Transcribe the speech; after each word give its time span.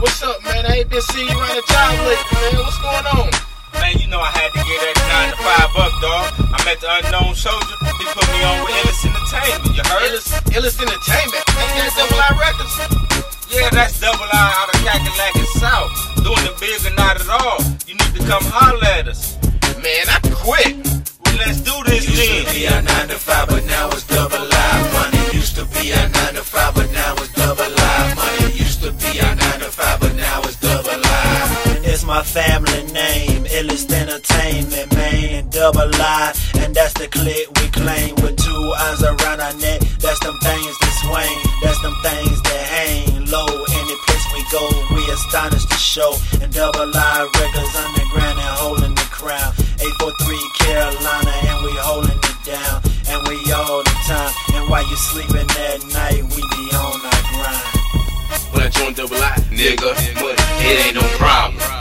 what's 0.00 0.22
up, 0.22 0.42
man? 0.44 0.66
I 0.66 0.82
ain't 0.82 0.90
been 0.90 1.02
seeing 1.02 1.28
you 1.28 1.38
around 1.38 1.56
the 1.58 1.66
job 1.66 1.92
lately, 2.06 2.38
man. 2.38 2.54
What's 2.62 2.78
going 2.78 3.06
on? 3.18 3.30
Man, 3.78 3.94
you 3.98 4.08
know 4.08 4.20
I 4.22 4.30
had 4.30 4.50
to 4.54 4.62
get 4.62 4.78
that 4.80 4.96
9 4.98 5.34
to 5.34 5.38
5 5.38 5.82
up, 5.84 5.92
dog. 6.02 6.26
I 6.54 6.58
met 6.64 6.78
the 6.80 6.88
Unknown 6.88 7.34
Soulja. 7.34 7.74
He 7.98 8.04
put 8.10 8.26
me 8.30 8.40
on 8.42 8.62
with 8.64 8.74
Illest 8.78 9.06
Entertainment. 9.06 9.74
You 9.76 9.84
heard? 9.86 10.08
Illest, 10.08 10.30
Illest 10.54 10.78
Entertainment. 10.82 11.44
Ain't 11.58 11.74
that 11.78 11.92
Double 11.98 12.18
I 12.18 12.30
Records? 12.38 12.74
Yeah, 13.50 13.70
that's 13.70 14.00
Double 14.00 14.28
I 14.30 14.42
out 14.58 14.68
of 14.72 14.78
Cackalack 14.82 15.34
and 15.38 15.50
South. 15.58 15.90
Doing 16.22 16.44
the 16.46 16.54
big 16.58 16.78
or 16.86 16.94
not 16.94 17.20
at 17.20 17.28
all. 17.28 17.58
You 17.86 17.94
need 17.98 18.12
to 18.18 18.22
come 18.26 18.44
holler 18.46 18.82
at 18.98 19.08
us. 19.08 19.38
Man, 19.82 20.04
I 20.08 20.18
quit. 20.32 20.74
Well, 21.24 21.36
let's 21.38 21.60
do 21.60 21.74
this 21.86 22.06
Used 22.06 22.54
then. 22.54 22.88
My 32.08 32.22
family 32.22 32.84
name, 32.90 33.44
Illest 33.52 33.92
Entertainment, 33.92 34.88
man, 34.96 35.44
and 35.44 35.52
double 35.52 35.92
I, 35.92 36.32
and 36.56 36.74
that's 36.74 36.94
the 36.94 37.06
clip 37.06 37.46
we 37.60 37.68
claim 37.68 38.16
with 38.24 38.40
two 38.40 38.64
eyes 38.80 39.02
around 39.04 39.44
our 39.44 39.52
neck. 39.60 39.84
That's 40.00 40.18
them 40.24 40.32
things 40.40 40.72
that 40.80 40.94
swing, 41.04 41.36
that's 41.60 41.76
them 41.84 41.92
things 42.00 42.40
that 42.48 42.64
hang 42.64 43.28
low. 43.28 43.44
Any 43.44 43.96
place 44.08 44.24
we 44.32 44.40
go, 44.48 44.64
we 44.96 45.04
astonish 45.12 45.68
the 45.68 45.76
show. 45.76 46.16
And 46.40 46.48
double 46.48 46.88
I 46.96 47.28
records 47.28 47.76
underground 47.76 48.40
and 48.40 48.56
holding 48.56 48.94
the 48.96 49.08
crown. 49.12 49.52
843 49.76 50.64
Carolina, 50.64 51.34
and 51.44 51.58
we 51.60 51.72
holding 51.76 52.16
it 52.24 52.40
down, 52.48 52.76
and 53.12 53.20
we 53.28 53.36
all 53.52 53.84
the 53.84 53.96
time. 54.08 54.32
And 54.56 54.64
while 54.72 54.88
you 54.88 54.96
sleeping 54.96 55.44
at 55.44 55.84
night, 55.92 56.24
we 56.24 56.40
be 56.40 56.64
on 56.72 57.04
our 57.04 57.22
grind. 57.36 57.68
When 58.56 58.64
I 58.64 58.68
joined 58.72 58.96
Double 58.96 59.20
I, 59.20 59.36
nigga, 59.52 59.92
money, 60.16 60.40
it 60.64 60.86
ain't 60.88 60.96
no 60.96 61.04
problem. 61.20 61.78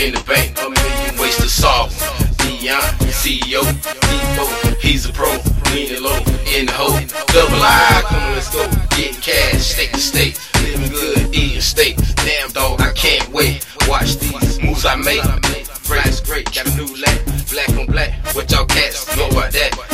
In 0.00 0.14
the 0.14 0.24
bank, 0.24 0.56
a 0.62 0.70
million 0.70 1.20
ways 1.20 1.36
to 1.36 1.48
solve. 1.48 1.90
Dion, 2.38 2.80
CEO, 3.12 3.60
Depot, 4.08 4.76
he's 4.80 5.04
a 5.06 5.12
pro, 5.12 5.28
leaning 5.72 6.02
low, 6.02 6.16
in 6.56 6.66
the 6.66 6.72
hole. 6.72 6.96
Double 7.28 7.60
I, 7.60 8.02
come 8.08 8.22
on, 8.22 8.32
let's 8.32 8.48
go. 8.48 8.64
Getting 8.96 9.20
cash, 9.20 9.60
state 9.60 9.92
to 9.92 10.00
state, 10.00 10.40
living 10.62 10.90
good, 10.90 11.34
eating 11.34 11.60
steak. 11.60 11.96
Damn 12.16 12.50
dog, 12.50 12.80
I 12.80 12.92
can't 12.92 13.28
wait. 13.30 13.66
Watch 13.88 14.16
these 14.16 14.60
moves 14.62 14.86
I 14.86 14.96
make. 14.96 15.22
Is 16.06 16.20
great, 16.20 16.46
got 16.54 16.66
a 16.66 16.76
new 16.76 16.86
lap, 17.02 17.20
black 17.50 17.68
on 17.70 17.86
black. 17.86 18.14
What 18.34 18.50
y'all 18.50 18.64
cats 18.64 19.04
know 19.16 19.28
about 19.28 19.52
that? 19.52 19.89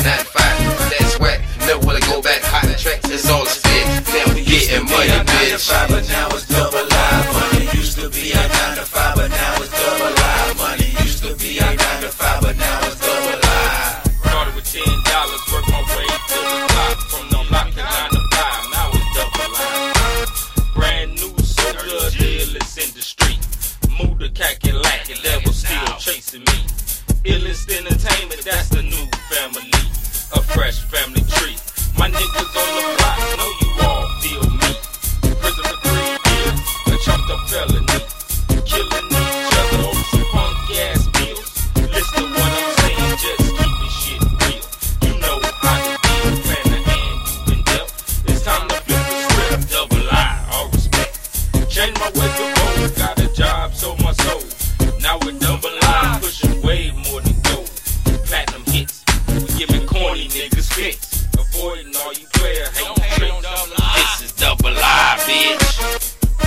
Dollars, 15.27 15.53
worked 15.53 15.76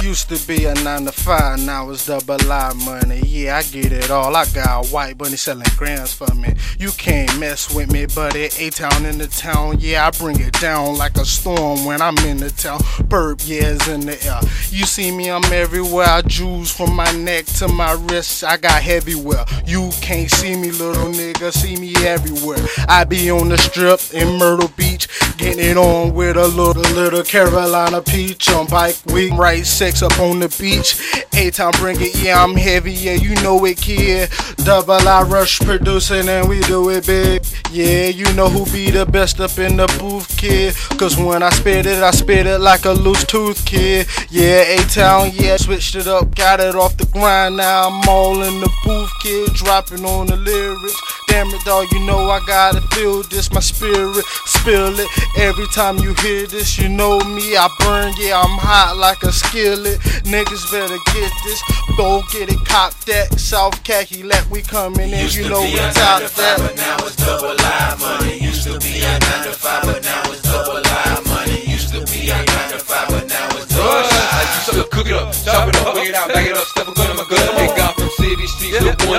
Used 0.09 0.30
to 0.30 0.47
be 0.47 0.66
a 0.66 0.74
9 0.74 1.06
to 1.06 1.12
5, 1.12 1.64
now 1.68 1.88
it's 1.92 2.08
double 2.08 2.52
I 2.52 2.74
money. 2.74 3.22
Yeah, 3.28 3.58
I 3.58 3.62
get 3.62 3.92
it 3.92 4.09
all. 4.09 4.36
I 4.36 4.46
got 4.46 4.84
a 4.84 4.90
white 4.90 5.20
bunny 5.20 5.36
selling 5.36 5.68
grams 5.78 6.12
for 6.16 6.34
me. 6.34 6.56
You 6.80 6.90
can't 6.94 7.40
mess 7.40 7.72
with 7.72 7.92
me, 7.92 8.08
it 8.08 8.59
A-Town 8.59 9.06
in 9.06 9.20
the 9.20 9.28
town. 9.28 9.78
Yeah, 9.80 10.08
I 10.08 10.09
bring 10.09 10.40
it 10.40 10.53
down 10.53 10.97
like 10.97 11.16
a 11.18 11.25
storm 11.25 11.86
when 11.86 12.02
I'm 12.02 12.18
in 12.25 12.38
the 12.38 12.50
town. 12.50 12.80
Burp, 13.08 13.42
yeah, 13.44 13.75
it's 13.75 13.88
in 13.88 14.02
the 14.02 14.20
air. 14.25 14.40
You 14.72 14.86
see 14.86 15.12
me, 15.16 15.30
I'm 15.30 15.46
everywhere. 15.53 16.08
I 16.08 16.24
jewels 16.24 16.72
from 16.72 16.96
my 16.96 17.12
neck 17.12 17.46
to 17.58 17.68
my 17.68 17.91
wrists. 17.91 18.41
I 18.41 18.58
got 18.58 18.81
heavy 18.81 19.14
wear. 19.14 19.46
You 19.68 19.91
can't 20.02 20.31
see 20.31 20.56
me, 20.56 20.72
little 20.72 21.12
nigga. 21.12 21.53
See 21.53 21.76
me 21.76 21.94
everywhere. 21.97 22.66
I 22.88 23.03
be 23.03 23.30
on 23.30 23.50
the 23.50 23.59
strip 23.59 24.02
in 24.12 24.40
Myrtle 24.40 24.72
Beach, 24.76 25.08
getting 25.38 25.64
it 25.64 25.78
on 25.78 26.16
with 26.16 26.36
a 26.36 26.47
little, 26.47 26.81
little 26.96 27.22
Carolina 27.22 28.02
peach 28.02 28.50
on 28.50 28.66
bike 28.66 28.97
week. 29.06 29.34
Right 29.34 29.68
sex 30.00 30.14
up 30.14 30.20
on 30.20 30.40
the 30.40 30.50
beach. 30.60 30.98
A-Town 31.34 31.72
bring 31.78 31.98
it, 32.00 32.22
yeah, 32.22 32.44
I'm 32.44 32.56
heavy, 32.56 32.92
yeah, 32.92 33.14
you 33.14 33.36
know 33.36 33.64
it, 33.66 33.78
kid. 33.78 34.30
Double 34.58 34.94
I 34.94 35.24
rush 35.24 35.60
producing 35.60 36.28
and 36.28 36.48
we 36.50 36.60
do 36.62 36.90
it 36.90 37.06
big. 37.06 37.46
Yeah, 37.72 38.08
you 38.08 38.32
know 38.34 38.50
who 38.50 38.66
be 38.72 38.90
the 38.90 39.06
best 39.06 39.40
up 39.40 39.58
in 39.58 39.78
the 39.78 39.88
booth, 40.00 40.38
kid. 40.38 40.76
Cause 40.98 41.18
when 41.18 41.44
I 41.44 41.50
spit 41.50 41.86
it, 41.86 42.04
I 42.04 42.12
spit 42.12 42.46
it 42.46 42.59
like 42.59 42.86
a 42.86 42.92
loose 42.92 43.24
tooth, 43.26 43.66
kid. 43.66 44.08
Yeah, 44.30 44.62
A 44.62 44.78
town, 44.88 45.32
yeah, 45.34 45.58
switched 45.58 45.96
it 45.96 46.08
up, 46.08 46.36
got 46.36 46.59
it 46.59 46.76
off 46.76 46.98
the 46.98 47.06
grind. 47.06 47.58
Now 47.58 47.90
I'm 47.90 48.09
all 48.09 48.42
in 48.42 48.59
the 48.59 48.70
booth, 48.84 49.12
kid, 49.22 49.54
dropping 49.54 50.06
on 50.06 50.28
the 50.28 50.36
lyrics. 50.36 51.02
Damn 51.28 51.48
it, 51.48 51.64
dog, 51.64 51.88
you 51.92 52.00
know 52.06 52.30
I 52.30 52.40
gotta 52.48 52.82
feel 52.96 53.24
this, 53.24 53.52
my 53.52 53.59
spirit, 53.59 54.26
spill 54.46 55.00
it. 55.00 55.08
Every 55.38 55.68
time 55.68 55.98
you 55.98 56.14
hear 56.16 56.48
this, 56.48 56.78
you 56.78 56.90
know 56.90 57.20
me, 57.20 57.56
I 57.56 57.70
burn, 57.80 58.14
yeah, 58.18 58.42
I'm 58.42 58.58
hot 58.58 58.98
like 58.98 59.22
a 59.24 59.32
skillet. 59.32 59.89
Niggas 60.30 60.72
better 60.72 60.98
get 61.14 61.32
this, 61.44 61.62
go 61.98 62.22
get 62.32 62.50
it, 62.50 62.60
cop 62.66 62.94
that. 63.06 63.40
South 63.40 63.84
khaki, 63.84 64.24
let 64.24 64.48
we 64.50 64.62
coming 64.62 65.10
in, 65.10 65.30
you 65.30 65.50
know 65.50 65.62
we 65.62 65.78
a 65.78 65.82
9 65.82 65.94
top 65.94 66.22
that. 66.22 66.58
but 66.60 66.76
now 66.78 66.98
it's 67.06 67.16
double 67.16 67.56
live 67.56 68.00
money. 68.00 68.40
Used 68.40 68.64
to 68.68 68.78
be 68.80 69.02
a 69.02 69.20
9 69.20 69.44
to 69.46 69.54
5, 69.54 69.84
but 69.84 70.04
now 70.04 70.32
it's 70.32 70.42
double 70.44 70.82
live 70.82 71.26
money. 71.28 71.66
Used 71.66 71.94
to 71.94 72.06
be 72.12 72.30
a 72.30 72.38
9 72.38 72.46
to 72.72 72.80
5, 72.80 73.08
but 73.10 73.28
now 73.28 73.48
it's 73.58 73.68
double 73.68 73.90
I 73.90 74.04
live. 74.04 74.56
used 74.56 74.90
to 74.90 74.96
cook 74.96 75.08
it 75.08 75.14
up, 75.14 75.34
chop 75.34 75.70
it 75.70 75.76
up, 75.78 75.96
weigh 75.96 76.10
it 76.10 76.16
out, 76.16 76.28
back 76.30 76.46
it 76.46 76.58
up, 76.58 76.59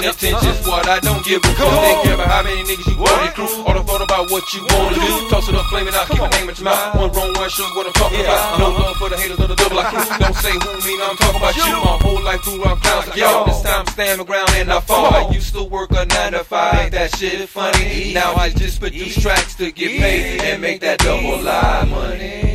streets 0.03 0.23
intentions. 0.23 0.67
What 0.67 0.89
I 0.89 1.01
don't 1.01 1.25
give 1.25 1.45
a 1.45 1.53
fuck. 1.55 1.71
They 1.83 1.97
care 2.03 2.15
about 2.15 2.29
how 2.29 2.43
many 2.43 2.63
niggas 2.65 2.87
you 2.89 2.97
want 2.97 3.27
in 3.27 3.33
crew. 3.33 3.51
All 3.65 3.75
the 3.75 3.83
thought 3.85 4.03
about 4.03 4.31
what 4.31 4.45
you 4.55 4.63
wanna 4.71 4.97
do. 4.97 5.29
Toss 5.29 5.49
it 5.49 5.55
up, 5.55 5.67
flame 5.67 5.89
it 5.89 5.95
out, 5.95 6.09
keep 6.09 6.21
my 6.21 6.29
name 6.31 6.49
at 6.49 6.59
your 6.59 6.65
mouth. 6.65 6.95
One 6.97 7.13
wrong, 7.13 7.33
one 7.35 7.51
show, 7.51 7.65
what 7.77 7.87
I'm 7.87 7.93
talking 7.93 8.21
about. 8.21 8.59
No 8.59 8.69
love 8.71 8.97
for 8.97 9.09
the 9.09 9.17
haters 9.17 9.39
of 9.39 9.49
the 9.49 9.57
double 9.57 9.79
I 9.79 9.85
crew. 9.91 10.05
Don't 10.19 10.37
say 10.37 10.53
who 10.53 10.71
me, 10.87 10.93
I'm 11.03 11.17
talking 11.17 11.41
about 11.41 11.57
you. 11.57 11.75
My 11.85 11.97
whole 12.01 12.23
life 12.23 12.43
through, 12.43 12.65
I'm 12.65 12.79
clowns 12.81 13.07
like 13.09 13.19
y'all. 13.19 13.47
This 13.47 13.63
time 13.63 13.87
stand 13.89 14.19
my 14.19 14.25
ground 14.25 14.51
and 14.57 14.73
I 14.73 14.81
fall. 14.81 15.13
I 15.13 15.31
used 15.31 15.55
to 15.55 15.63
work 15.65 15.91
a 15.93 16.05
nine 16.07 16.33
to 16.33 16.45
five, 16.45 16.75
ain't 16.75 16.93
that 16.93 17.17
shit 17.17 17.49
funny? 17.49 18.13
Now 18.15 18.35
I 18.35 18.51
just 18.51 18.81
produce 18.81 19.21
tracks 19.21 19.55
to 19.57 19.71
get 19.73 20.01
paid 20.01 20.41
and 20.43 20.63
make 20.63 20.81
that 20.81 20.99
double 21.01 21.41
live 21.43 21.89
money. 21.89 22.50